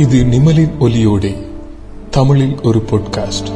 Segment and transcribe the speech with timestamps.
[0.00, 1.36] இது நிமலின் ஒலியோடே
[2.10, 3.50] தமிழில் ஒரு பாட்காஸ்ட்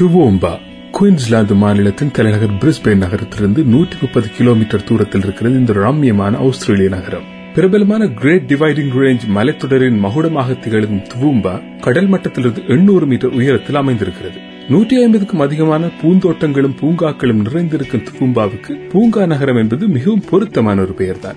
[0.00, 0.58] டுவோம்பா
[0.92, 7.24] குயின்ஸ்லாந்து மாநிலத்தின் தலைநகர் பிரிஸ்பேன் நகரத்திலிருந்து நூற்றி முப்பது கிலோமீட்டர் தூரத்தில் இருக்கிறது இந்த ரம்மியமான ஆஸ்திரேலிய நகரம்.
[7.54, 14.54] பிரபலமான கிரேட் டிவைடிங் ரேஞ்ச் மலைத்தொடரின் மகுடமாக திகழும் துவூம்பா கடல் மட்டத்திலிருந்து எண்ணூறு மீட்டர் உயரத்தில் அமைந்திருக்கிறது.
[14.68, 21.36] நூற்றி ஐம்பதுக்கும் அதிகமான பூந்தோட்டங்களும் பூங்காக்களும் நிறைந்திருக்கும் துவூம்பாவுக்கு பூங்கா நகரம் என்பது மிகவும் பொருத்தமான ஒரு பெயர்தான்.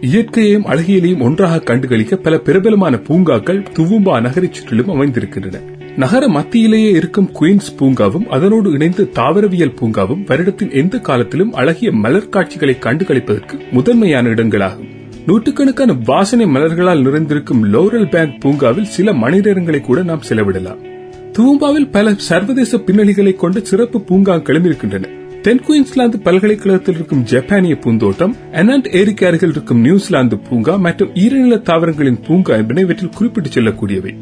[0.00, 5.60] இயற்கையையும் அழகியலையும் ஒன்றாக கண்டுகளிக்க பல பிரபலமான பூங்காக்கள் துவும்பா நகரை சுற்றிலும் அமைந்திருக்கின்றன.
[5.96, 12.76] நகர மத்தியிலேயே இருக்கும் குயின்ஸ் பூங்காவும் அதனோடு இணைந்து தாவரவியல் பூங்காவும் வருடத்தின் எந்த காலத்திலும் அழகிய மலர் காட்சிகளை
[12.80, 14.90] கண்டுகளிப்பதற்கு முதன்மையான இடங்களாகும்.
[15.26, 20.94] நூற்றுக்கணக்கான வாசனை மலர்களால் நிறைந்திருக்கும் லோரல் பேங்க் பூங்காவில் சில மணி நேரங்களை கூட நாம் செலவிடலாம்.
[21.38, 25.08] தூம்பாவில் பல சர்வதேச பின்னணிகளை கொண்ட சிறப்பு பூங்காக்களும் இருக்கின்றன.
[25.42, 32.20] தென் குயின்ஸ்லாந்து பல்கலைக்கழகத்தில் இருக்கும் ஜப்பானிய பூந்தோட்டம் அனண்ட் ஏரிக்கு அருகில் இருக்கும் நியூசிலாந்து பூங்கா மற்றும் ஈரநில தாவரங்களின்
[32.26, 34.14] பூங்கா என்பன இவற்றில் குறிப்பிட்டு செல்லக்கூடியவை.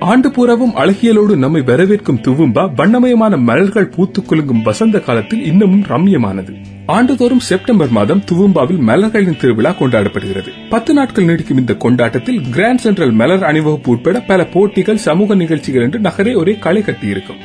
[0.00, 6.54] ஆண்டு பூராவும் அழகியலோடு நம்மை வரவேற்கும் துவும்பா வண்ணமயமான மலர்கள் பூத்துக் குலுங்கும் வசந்த காலத்தில் இன்னமும் ரம்யமானது.
[6.86, 10.48] ஆண்டுதோறும் செப்டம்பர் மாதம் துவும்பாவில் மலர்களின் திருவிழா கொண்டாடப்படுகிறது.
[10.70, 15.98] பத்து நாட்கள் நீடிக்கும் இந்த கொண்டாட்டத்தில் கிராண்ட் சென்ட்ரல் மலர் அணிவகுப்பு உட்பட பல போட்டிகள் சமூக நிகழ்ச்சிகள் என்று
[15.98, 17.40] நகரே ஒரே களை கட்டியிருக்கும்.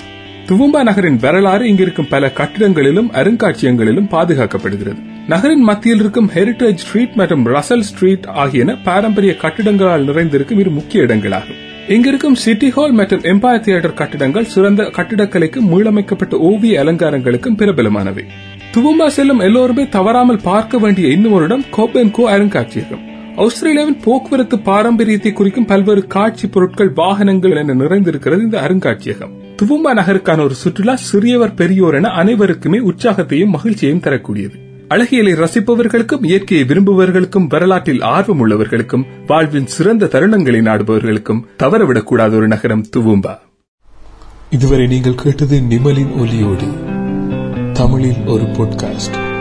[0.48, 5.02] துவும்பா நகரின் வரலாறு இங்கிருக்கும் பல கட்டிடங்களிலும் அருங்காட்சியகங்களிலும் பாதுகாக்கப்படுகிறது.
[5.28, 11.72] நகரின் மத்தியில் இருக்கும் ஹெரிடேஜ் ஸ்ட்ரீட் மற்றும் ரசல் ஸ்ட்ரீட் ஆகியன பாரம்பரிய கட்டிடங்களால் நிறைந்திருக்கும் இரு முக்கிய இடங்களாகும்.
[11.88, 18.24] இங்கிருக்கும் சிட்டி ஹால் மற்றும் எம்பயர் தியேட்டர் கட்டிடங்கள் சிறந்த கட்டிடக்கலைக்கு மீளமைக்கப்பட்ட ஓவிய அலங்காரங்களுக்கும் பிரபலமானவை.
[18.74, 23.02] துவம்பா செல்லும் எல்லோருமே தவறாமல் பார்க்க வேண்டிய இன்னும் ஒரு இடம் கோபென்கோ அருங்காட்சியகம்.
[23.36, 29.32] ஆஸ்திரேலியாவின் போக்குவரத்து பாரம்பரியத்தை குறிக்கும் பல்வேறு காட்சி பொருட்கள் வாகனங்கள் என நிறைந்திருக்கிறது இந்த அருங்காட்சியகம்.
[29.62, 34.72] துவம்பா நகருக்கான ஒரு சுற்றுலா சிறியவர் பெரியோர் என அனைவருக்குமே உற்சாகத்தையும் மகிழ்ச்சியையும் தரக்கூடியது.
[34.94, 43.38] அழகியலை ரசிப்பவர்களுக்கும் இயற்கையை விரும்புபவர்களுக்கும் வரலாற்றில் ஆர்வம் உள்ளவர்களுக்கும் வாழ்வின் சிறந்த தருணங்களை நாடுபவர்களுக்கும் தவறவிடக்கூடாத ஒரு நகரம் துவூம்பா.
[44.50, 46.68] இதுவரை நீங்கள் கேட்டது நிமலின் ஒலியோடு.
[47.74, 49.33] தமிழில் ஒரு பாட்காஸ்ட்